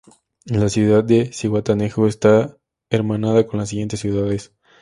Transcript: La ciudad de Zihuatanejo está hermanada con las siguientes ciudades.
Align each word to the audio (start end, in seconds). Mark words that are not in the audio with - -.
La 0.45 0.67
ciudad 0.69 1.03
de 1.03 1.29
Zihuatanejo 1.31 2.07
está 2.07 2.57
hermanada 2.89 3.45
con 3.45 3.59
las 3.59 3.69
siguientes 3.69 3.99
ciudades. 3.99 4.51